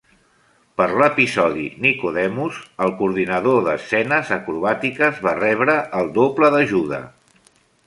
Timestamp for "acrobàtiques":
4.39-5.23